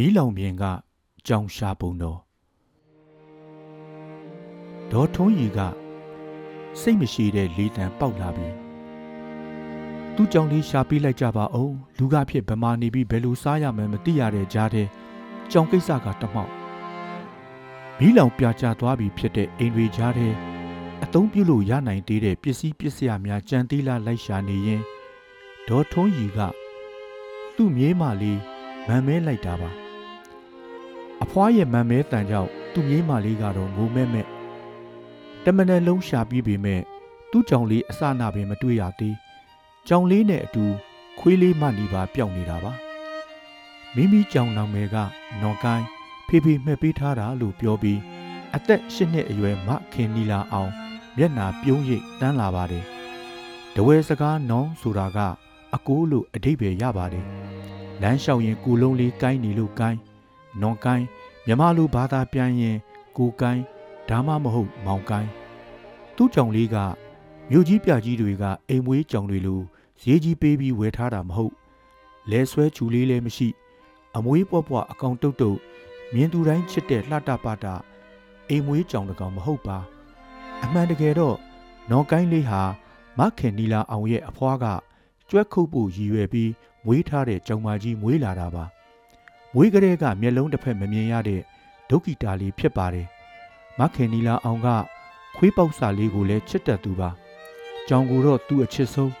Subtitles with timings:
[0.00, 0.64] မီးလောင်ပြင်က
[1.26, 2.18] ကြောင်ရှာပုံတော်
[4.92, 5.58] ဒေါ်ထွန်းရီက
[6.80, 8.54] စိတ်မရှိတဲ့လေတံပေါက်လာပြီး
[10.14, 14.84] သူ့ကြောင့်လေးရှာပေးလိုက်ကြပါအောင်လူကဖြစ်ဗမာနေပြီးဘယ်လိုစားရမှန်းမသိရတဲ့ကြားထဲ
[15.50, 16.52] ကြောင်ကိစ္စကတမောက်
[17.98, 20.28] မီးလောင်ပြာကျသွားပြီဖြစ်တဲ့အိမ်တွေကြားထဲ
[21.04, 24.82] အသုံးပြုလို့ရနိုင်သေးတဲ့ပစ္စည်းပစ္စယများကြံသေးလားလိုက်ရှာနေရင်
[25.68, 26.38] ဒေါ်ထွန်းရီက
[27.56, 28.40] သူ့မြေးမလေး
[28.86, 29.87] မန်မဲလိုက်တာပါ
[31.22, 34.26] အဖွားရဲ့မန်မဲတန်ကြောင့်သူ့မြေးမလေးကတော့ငိုမဲ့မဲ့
[35.44, 36.80] တမန်လုံးရှာပြီးပေမဲ့
[37.30, 39.16] သူ့ကြောင့်လေးအစနာပင်မတွေ့ရသေး
[39.88, 40.64] ကြောင်လေးနဲ့အတူ
[41.18, 42.72] ခွေးလေးမနီပါပျောက်နေတာပါ
[43.94, 44.96] မိမိကြောင်နောင်မယ်က
[45.42, 45.86] နော်ကိုင်း
[46.28, 48.00] ဖေဖေမှက်ပေးထားတာလို့ပြောပြီး
[48.56, 50.72] အသက်၈နှစ်အရွယ်မခင်နီလာအောင်
[51.16, 52.84] မျက်နာပြုံးရိပ်တန်းလာပါတယ်
[53.74, 55.18] တဝဲစကားနောင်ဆိုတာက
[55.74, 57.24] အကိုးလို့အတိတ်ပဲရပါတယ်
[58.02, 59.98] လမ်းလျှောက်ရင်ကိုလုံးလေးကိုင်းနေလို့ကိုင်း
[60.60, 61.06] နွန်ကိုင်း
[61.46, 62.76] မြမလိုဘာသာပြန်ရင်
[63.16, 63.62] ကိုကိုင်း
[64.08, 65.30] ဒါမှမဟုတ်မောင်ကိုင်း
[66.16, 66.76] သူ့ကြောင်လေးက
[67.50, 69.60] မြို့ကြီးပြကြီးတွေကအိမ်မွေးကြောင်တွေလို
[70.02, 71.52] ဈေးကြီးပေးပြီးဝယ်ထားတာမဟုတ်
[72.30, 73.48] လဲဆွဲချူလေးလည်းမရှိ
[74.16, 75.58] အမွေးပွားပွားအကောင်တုတ်တုတ်
[76.14, 77.74] မြင်သူတိုင်းချစ်တဲ့လှတပတာ
[78.48, 79.78] အိမ်မွေးကြောင်တကောင်မဟုတ်ပါ
[80.64, 81.36] အမှန်တကယ်တော့
[81.90, 82.62] နော်ကိုင်းလေးဟာ
[83.18, 84.66] မခင်နီလာအောင်ရဲ့အဖွားက
[85.28, 86.50] ကျွက်ခုတ်ဖို့ရည်ရွယ်ပြီး
[86.84, 88.64] မွေးထားတဲ့ကြောင်မကြီးမွေးလာတာပါ
[89.54, 91.42] မွေးကလေးကမျက်လုံးတစ်ဖက်မမြင်ရတဲ့
[91.90, 93.06] ဒုက္ခိတာလေးဖြစ်ပါတယ်
[93.78, 94.68] မခင်နီလာအောင်က
[95.36, 97.10] ခွေးပေါက်စာလေးကိုလည်းချစ်တတ်သူပါ
[97.88, 99.12] ကြောင်ကိုတော့သူ့အချစ်ဆုံး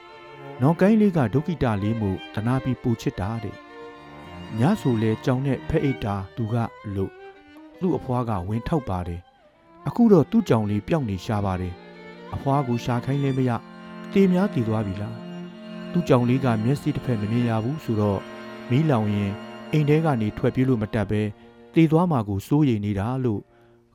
[0.62, 3.56] နော်ကိုင်းလေးကဒုက္ခိတာလေးမို့တနာပြီးပူချစ်တာတဲ့
[4.58, 6.54] ညဆိုလဲကြောင်နဲ့ဖက်အိတ်တာသူက
[6.94, 7.12] လို့
[7.80, 9.20] သူ့အဖွားကဝင်ထောက်ပါတယ်
[9.86, 11.74] အခုတော့သူ့ကြောင်လေးပျောက်နေရှာပါတယ်
[12.34, 13.50] အဖွားကိုရှာခိုင်းလဲမရ
[14.12, 15.16] တေများတည်သွားပြီလား
[15.92, 18.20] သူ့ကြောင်လေးကမျက်စိတစ်ဖက်မမြင်ရဘူးဆိုတော့
[18.70, 19.34] မီးလောင်ရင်
[19.72, 21.22] အိမ်ထဲကနေထွက်ပြေးလို့မတတ်ပဲ
[21.74, 23.40] တည်သွားမှာကိုစိုးရိမ်နေတာလို့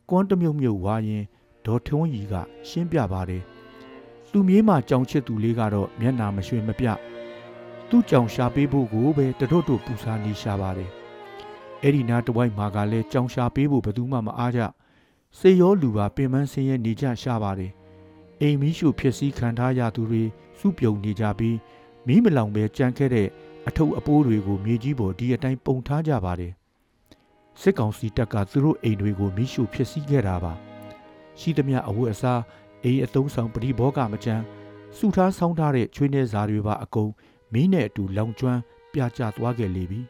[0.10, 1.24] ကွန်းတမြုပ်မြုပ်ဝါရင်
[1.66, 2.34] ဒေါ်ထွန်းကြီးက
[2.70, 3.44] ရှင်းပြပါတယ်
[4.32, 6.88] သူမြေးမှာကြောင်ချစ်သူလေးကတော့မျက်နာမရွှင်မပြ
[7.90, 10.90] သူ့ကြောင်ရှာပေးဖို့ကိုပဲတတို့တို့ပူစားနေရှာပါတယ်
[11.82, 14.62] အဲ့ဒီနားတဝိုက်မှာကလည်းကြောင်ရှာပေးဖို့ဘယ်သူမှမအားကြ
[15.40, 17.72] စေရောလူပါပင်ပန်းဆင်းရဲနေကြရှာပါတယ်
[18.42, 20.24] အိမ်မီးရှို့ဖြစ်စည်းခံထားရသူတွေ
[20.60, 21.58] စုပြုံနေကြပြီး
[22.08, 23.30] မီးမလောင်ပဲကြမ်းခဲ့တဲ့
[23.68, 26.54] အထုပ်အပိုးတွေကိုမြေကြီးပေါ်ဒီအတိုင်းပုံထားကြပါတယ်
[27.60, 30.54] စစ်ကောင်စီတပ်ကသူတို့အိမ်တွေကိုမီးရှို့ဖြစ်စည်းခဲ့တာပါ
[31.40, 32.42] ရှိသမျှအဝတ်အစား
[32.84, 34.44] အိမ်အသုံးဆောင်ပရိဘောကမကြမ်း
[34.98, 37.12] စုထားဆောင်းထားတဲ့ချွေးနှဲစာတွေပါအကုန်
[37.54, 38.60] မီးနဲ့အတူလောင်ကျွမ်း
[38.94, 40.02] ပြကျသွားခဲ့လေပြီ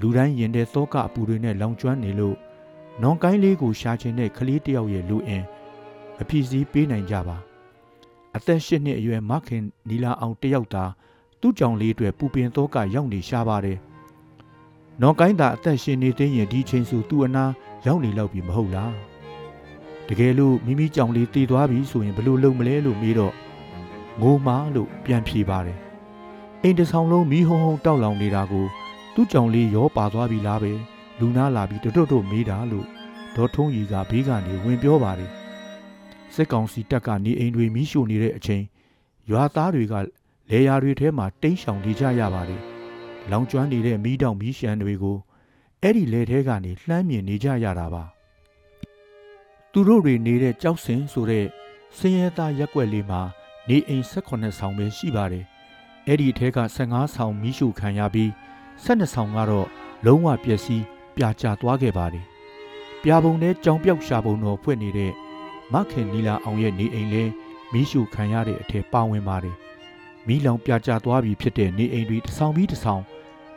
[0.00, 2.36] လူတိုင်းရင်တဲ့သောကအပူတွေနဲ့လောင်ကျွမ်းနေလို့
[3.02, 5.44] နွန်ကိုင်းလေးကိုရှာချင်တဲ့ကလေးတယောက်ရဲ့လူအင်
[6.16, 7.36] မဖြစ်စည်းပေးနိုင်ကြပါ
[8.36, 10.84] အသက်၈နှစ်အရွယ်မခင်နီလာအောင်တယောက်သာ
[11.40, 13.78] သူ့ကြောင့်လေးအတွက်ပူပင်သောကရောက်နေရှာပါတယ်။
[15.02, 17.44] နော်ကိုင်းသာအသက်ရှင်နေသေးရင်ဒီချိန်ဆိုသူ့အနာ
[17.86, 18.92] ရောက်နေလောက်ပြီမဟုတ်လား။
[20.08, 23.34] တကယ်လို့မိမိကြောင့်လေးတည်သွားပြီဆိုရင်ဘလို့လုံမလဲလို့မေးတော့
[24.20, 25.78] ငိုမာလို့ပြန်ဖြေပါတယ်။
[26.62, 28.66] အိမ်တဆောင်လုံးမီးဟုံဟုံတောက်လောင်နေတာကို
[29.14, 30.72] သူ့ကြောင့်လေးရောပါသွားပြီလားပဲ
[31.18, 32.86] လူနာလာပြီးတွတ်တွတ်မေးတာလို့
[33.36, 35.30] ဒေါ်ထုံးကြီးကဘေးကနေဝင်ပြောပါတယ်။
[36.34, 38.64] စစ်ကောင်စီတပ်ကနေအိမ်တွေမီးရှို့နေတဲ့အချိန်
[39.30, 39.94] ရွာသားတွေက
[40.50, 42.62] လေယာတွေထဲမှာတိမ်းရှောင်နေကြရပါတယ်။
[43.30, 45.18] လောင်ကျွမ်းနေတဲ့မီးတောင်မီးရှမ်းတွေကို
[45.82, 48.04] အဲ့ဒီလေထဲကနေလှမ်းမြင်နေကြရတာပါ။
[49.72, 51.46] သူတို့တွေနေတဲ့ကြောက်စင်ဆိုတဲ့
[51.98, 53.20] စင်ရဲသားရက်ွက်လေးမှာ
[53.68, 55.44] နေအိမ်18ဆောင်ပဲရှိပါတယ်။
[56.06, 58.30] အဲ့ဒီထဲက15ဆောင်မီးရှို့ခံရပြီး
[58.84, 59.68] 12ဆောင်ကတော့
[60.06, 60.84] လုံးဝပျက်စီး
[61.16, 62.24] ပြာကျသွားခဲ့ပါတယ်။
[63.02, 65.12] ပြာပုံနဲ့ကြောင်ပြောက်ရှာပုံတော်ဖွင့်နေတဲ့
[65.72, 67.24] မခင်နီလာအောင်ရဲ့နေအိမ်လဲ
[67.72, 69.58] မီးရှို့ခံရတဲ့အထက်ပါဝင်ပါတယ်။
[70.26, 73.02] မီးလောင်ပြကျသွားပြီဖြစ်တဲ့နေအိမ်တွေတစ်ဆောင်ပြီးတစ်ဆောင်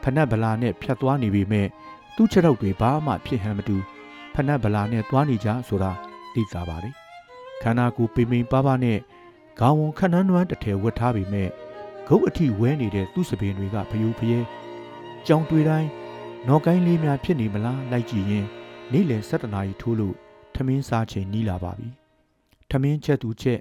[0.03, 1.67] ဖနက်ဗလာနဲ့ဖြတ်သွားနေပေမဲ့
[2.15, 3.77] သူ့ချက်တော့တွေဘာမှဖြစ်ဟန်မတူ
[4.33, 5.91] ဖနက်ဗလာနဲ့သွားနေကြဆိုတာ
[6.33, 6.93] သိသာပါတယ်
[7.61, 8.99] ခန္ဓာကိုယ်ပိမိန်ပါပါနဲ့
[9.59, 11.49] ခေါင်းဝန်ခဏန်းနွမ်းတစ်ထည်ဝတ်ထားပေမဲ့
[12.07, 14.39] ဂုတ်အထိဝဲနေတဲ့သူ့စပင်တွေကဖျူးဖျဲ
[15.25, 15.89] ကြောင်တွေတိုင်း
[16.47, 18.45] နော်ကိုင်းလေးများဖြစ်နေမလားလိုက်ကြည့်ရင်
[18.91, 20.15] နေ့လယ်7နာရီထိုးလို့
[20.55, 21.89] ထမင်းစားချိန်နီးလာပါပြီ
[22.69, 23.59] ထမင်းချက်သူချက်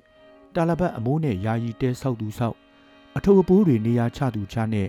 [0.54, 2.56] တာလပတ်အမိုးနဲ့ယာယီတဲဆောက်သူဆောက်
[3.16, 4.88] အထုပ်အပိုးတွေနေရာချသူချနဲ့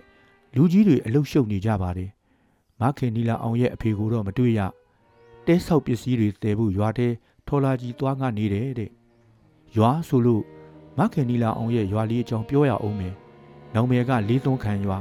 [0.56, 2.10] လူကြီးတွေအလုရှုပ်နေကြပါတယ်။
[2.82, 4.60] မခင်နီလာအောင်ရဲ့အဖေကိုတော့မတွေ့ရ။
[5.46, 7.08] တဲဆောက်ပစ္စည်းတွေတည်ဖို့ရွာထဲ
[7.48, 8.90] ထော်လာကြီးသွားငှနေတယ်တဲ့။
[9.76, 10.44] ရွာဆိုလို့
[10.98, 13.14] မခင်နီလာအောင်ရဲ့ရွာလေးအကြောင်းပြောရအောင်မယ်။
[13.74, 14.98] နောင်မယ်ကလေးသွန်းခံရွာ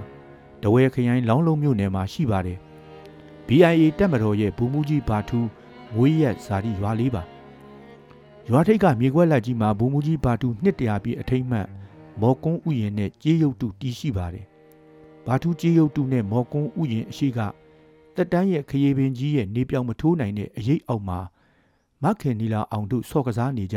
[0.62, 2.58] တဝဲခရိုင်လောင်းလုံးမြို့နယ်မှာရှိပါတယ်။
[3.46, 5.48] BIA တက်မတော်ရဲ့ဘူမူကြီးဘာထူး
[5.94, 7.22] မွေးရက်ဇာတိရွာလေးပါ။
[8.48, 11.66] ရွာထိပ်ကမြေခွက်လက်ကြီးမှာဘူမူကြီးဘာထူးနှစ်တရာပြည့်အထိမ့်မှတ်
[12.20, 14.46] မော်ကွန်းဥယျာဉ်နဲ့ကြေးရုပ်တုတည်ရှိပါတယ်။
[15.26, 17.38] ဘာထူးကြေးရုပ်တုနဲ့မော်ကွန်းဥယျာဉ်အရှိက
[18.16, 21.18] တက်တန်းရဲ့ခရီးပင်ကြီးရဲ့နေပြောင်မထိုးနိုင်တဲ့အရေးအောက်မှာ
[22.02, 23.76] မခင်နီလာအောင်တို့ဆော့ကစားနေကြ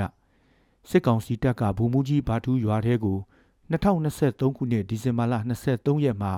[0.89, 3.17] စစ်ကောင်စီတပ်ကဘူမူကြီးဘာထူးရွာထဲကို
[3.71, 5.33] 2023ခုနှစ်ဒီဇင်ဘာလ
[5.67, 6.33] 23ရက်မှာ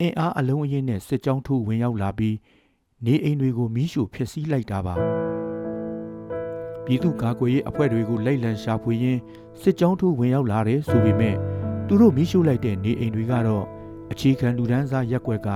[0.00, 2.36] အင်အားအလုံးအင်းနဲ့စစ်ကြောင်းထိုးဝင်ရောက်လာပြီး
[3.04, 4.94] နေအိမ်တွေကိုမီးရှို့ဖျက်ဆီးလိုက်တာပါ
[6.88, 9.20] ပြည်သူ့ကာကွယ်ရေးအဖွဲ့တွေကိုလိုက်လံရှာဖွေရင်း
[9.62, 11.36] စစ်ကြောင်းထိုးဝင်ရောက်လာတယ်ဆိုပေမဲ့
[11.86, 13.64] သူတို့မီးရှို့လိုက်တဲ့နေအိမ်တွေကတော့
[14.12, 15.48] အခြေခံလူဒန်းစားရက်ွက်က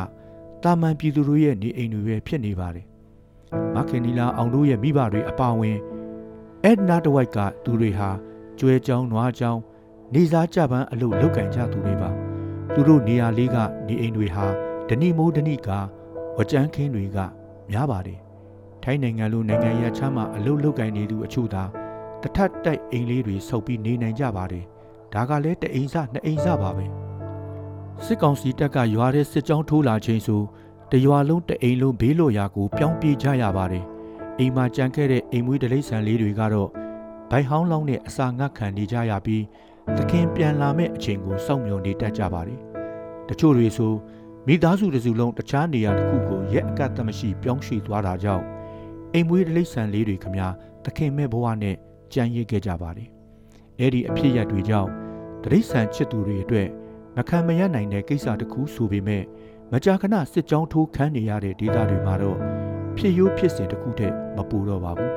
[0.63, 2.87] တာမန်ပြည်သူတို့ရဲ့နေအိမ်တွေပဲဖြစ်နေပါတယ်
[3.75, 5.79] မခင်နီလာအောင်တို့ရဲ့မိဘတွေအပါအဝင်
[6.65, 8.11] အဲ့နာတဝိုက်ကသူတွေဟာ
[8.59, 9.61] ကျွဲကြောင်းနွားကြောင်း
[10.15, 12.11] နေစားကြပန်းအလုပ်လုပ်ကင်ကြသူတွေပါ
[12.75, 13.57] သူတို့နေရာလေးက
[13.87, 14.47] နေအိမ်တွေဟာ
[14.89, 15.69] ဒဏိမိုးဒဏိက
[16.37, 17.19] ဝကြမ်းခင်းတွေက
[17.71, 18.22] များပါတယ်
[18.83, 21.65] ထိုင်းနိုင်ငံလိုနိုင်ငံရချမ်းမှာအလုပ်လုပ်ကင်နေသူအချို့သာ
[22.23, 24.65] တထက်တိုက်အိမ်လေးတွေဆုပ်ပြီးနေနိုင်ကြပါတယ်
[25.15, 26.87] ဒါကလည်းတအိမ်စနှစ်အိမ်စပါပဲ
[28.05, 30.43] စစ်ကောင်စီတပ်ကရွာတဲ့စစ်ကြောင်းထိုးလာချိန်ဆို
[30.93, 33.85] တရွာလုံးတအိမ်လုံးဘေးလွတ်ရာကိုပြောင်းပြေးကြရပါတယ်
[34.39, 36.71] အိမ်မှာကြံခဲ့တဲ့အိမ်မွေးတလိษံလေးတွေကတော့
[37.31, 39.45] ဘိုင်ဟောင်းလောင်းနဲ့အစာငတ်ခံနေကြရပြီး
[39.97, 42.61] သခင်ပြန်လာမဲ့အချိန်ကိုစောင့်မျှော်နေတတ်ကြပါတယ်
[43.29, 43.93] တချို့တွေဆို
[44.47, 48.45] မိသားစုတစ်စုလုံးတခြားနေရာတစ်ခုကိုရက်အကတ်တမရှိပြောင်းရွှေ့သွားတာကြောင့်
[49.14, 50.48] အိမ်မွေးတလိษံလေးတွေခမညာ
[50.86, 51.76] သခင်မဲ့ဘဝနဲ့
[52.14, 53.10] ကြံရစ်ခဲ့ကြပါတယ်
[53.80, 54.90] အဲ့ဒီအဖြစ်ရတွေကြောင့်
[55.44, 56.68] တရိษံချစ်သူတွေအတွက်
[57.18, 59.24] မခံမရနိုင်တဲ့ကိစ္စတစ်ခုဆိုပေမဲ့
[59.72, 62.38] မကြာခဏစစ်ကြောင်းထိုးခန်းနေရတဲ့ဒေသတွေမှာတော့
[62.98, 65.14] ဖြစ်ရိုးဖြစ်စဉ်တစ်ခုတည်းမပူတော့ပါဘူး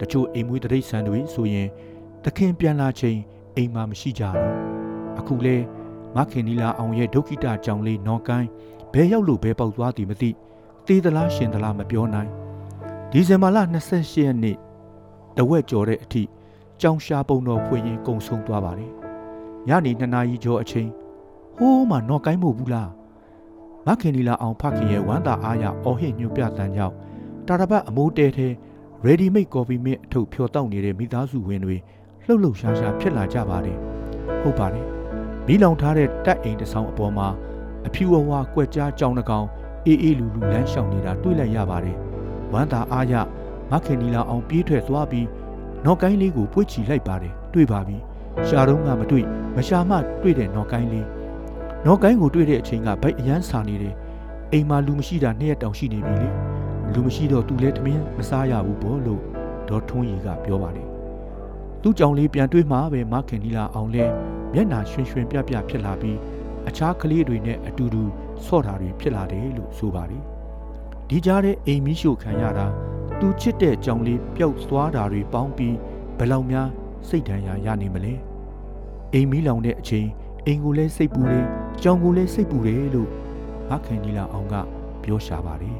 [0.00, 1.68] တချို့အိမ်မွေးတရိษံတွေဆိုရင်
[2.24, 3.18] သခင်ပြန်လာချိန်
[3.56, 4.38] အိမ်မှာမရှိကြတော့
[5.18, 5.56] အခုလဲ
[6.16, 8.48] မခင်နီလာအောင်ရဲ့ဒုက္ခိတကြောင်လေးနော်ကိုင်း
[8.92, 10.30] ဘဲရောက်လို့ဘဲပေါက်သွားသည်မသိ
[10.86, 12.30] တေးသလားရှင်သလားမပြောနိုင်
[13.11, 13.57] ဒီဇင်ဘာလ
[13.89, 14.57] 28ရက်နေ့
[15.37, 16.23] တဝက်ကျော်တဲ့အထိ
[16.81, 18.91] ကြောင်ရှာပုံတော်ဖွင့်ရင်ကုံဆုံးသွားပါတယ်
[19.67, 20.89] ညနေ2နာရီကျော်အချိန်
[21.57, 22.89] ဟိုးမှနော်ကိုင်းမို့ဘူးလား
[23.85, 26.95] မခင်နီလာအောင်ဖခင်ရဲ့ဝမ်းသာအားရအော်ဟစ်ညွှန်ပြတန်းကြောင့်
[27.47, 28.47] တာရပတ်အမိုးတဲထဲ
[29.05, 31.77] ready made coffee မြင့်အထုပ်ဖြော်တောက်နေတဲ့မိသားစုဝင်တွေ
[32.25, 33.77] လှုပ်လှုပ်ရှားရှားဖြစ်လာကြပါတယ်
[34.41, 34.85] ဟုတ်ပါတယ်
[35.45, 37.27] မီးလောင်ထားတဲ့တက်အိမ်တစ်ဆောင်အပေါ်မှာ
[37.87, 39.47] အဖြူအဝါကွက်ကြားကြောင်နှကောင်
[39.85, 42.08] အေးအေးလူလူလမ်းလျှောက်နေတာတွေ့လိုက်ရပါတယ်
[42.53, 43.13] ဝမ်းသာအားရ
[43.71, 45.27] မခင်နီလာအောင်ပြေးထွက်သွားပြီး
[45.85, 47.97] နော်ကိုင်းလေးကိုပွေ့ချီလိုက်ပါတယ်တွေ့ပါပြီ
[48.47, 49.25] ရှာတော့ကမတွေ့
[49.55, 51.07] မရှာမှတွေ့တဲ့နော်ကိုင်းလေး
[51.85, 53.95] နော်ကိုင်းကိုတွေ့တဲ့အချိန်ကဗိုက်အရန်ဆာနေတယ်
[54.51, 56.29] အိမ်မှာလူမရှိတာနှစ်ရက်တောင်ရှိနေပြီလေ
[56.93, 59.21] လူမရှိတော့သူလည်းတမင်းမစားရဘူးပေါ့လို့
[59.69, 60.87] ဒေါ်ထွန်းရီကပြောပါတယ်
[61.81, 64.05] သူ့ကြောင့်လေးပြန်တွေးမှပဲမခင်နီလာအောင်လဲ
[64.53, 66.17] မျက်နာရွှင်ရွှင်ပြပြဖြစ်လာပြီး
[66.67, 68.03] အခြားကလေးတွေနဲ့အတူတူ
[68.45, 70.23] ဆော့တာတွေဖြစ်လာတယ်လို့ဆိုပါတယ်
[71.09, 72.67] ဒီကြားထဲအိမ်မီးရှို့ခံရတာ
[73.19, 75.75] သူချစ်တဲ့ကြောင်လေးပျောက်သွားတာတွေပေါင်းပြီး
[76.17, 76.69] ဘယ်လောက်များ
[77.07, 78.13] စိတ်ဒဏ်ရာရနေမလဲ
[79.13, 80.07] အိမ်မီးလောင်တဲ့အချိန်
[80.45, 81.45] အိမ်ကိုလည်းစိတ်ပူတယ်
[81.83, 83.09] ကြောင်ကိုလည်းစိတ်ပူတယ်လို့
[83.69, 84.55] မခင်နီလာအောင်က
[85.03, 85.77] ပြောရှာပါတယ်